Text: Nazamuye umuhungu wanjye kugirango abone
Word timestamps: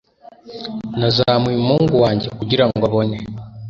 Nazamuye 0.99 1.55
umuhungu 1.57 1.95
wanjye 2.03 2.27
kugirango 2.37 2.81
abone 2.87 3.17